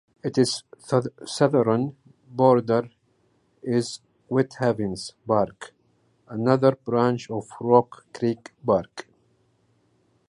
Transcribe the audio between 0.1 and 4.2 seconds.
Its southern border is